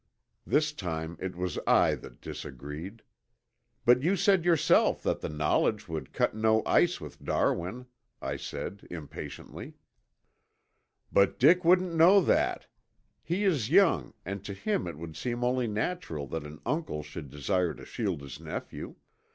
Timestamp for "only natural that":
15.43-16.47